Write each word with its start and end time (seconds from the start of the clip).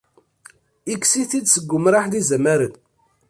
Ikkes-it-id 0.93 1.47
seg 1.49 1.71
umraḥ 1.77 2.05
n 2.07 2.15
yizamaren. 2.17 2.73